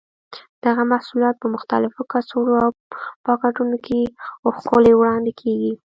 دغه 0.65 0.83
محصولات 0.91 1.35
په 1.39 1.47
مختلفو 1.55 2.01
کڅوړو 2.11 2.53
او 2.65 2.69
پاکټونو 3.25 3.75
کې 3.85 3.99
ښکلي 4.61 4.93
وړاندې 4.95 5.31
کېږي. 5.41 5.73